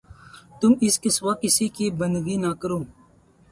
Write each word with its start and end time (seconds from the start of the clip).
تم 0.59 0.71
اس 0.85 0.95
کے 1.01 1.09
سوا 1.17 1.33
کسی 1.43 1.67
کی 1.75 1.85
بندگی 1.99 2.35
نہ 2.43 2.51
کرو 2.61 2.79